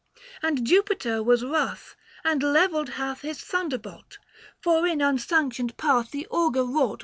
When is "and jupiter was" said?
0.41-1.45